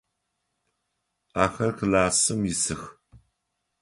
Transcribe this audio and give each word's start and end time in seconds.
Ахэр 1.43 1.71
классым 1.77 2.41
исых. 2.51 2.81